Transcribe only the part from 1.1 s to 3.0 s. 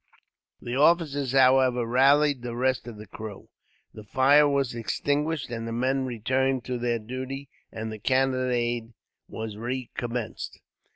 however, rallied the rest of